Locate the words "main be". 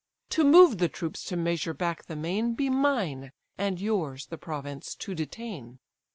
2.15-2.71